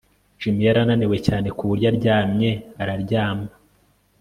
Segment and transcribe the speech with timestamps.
[0.39, 2.51] Jim yari ananiwe cyane ku buryo aryamye
[2.81, 3.49] araryama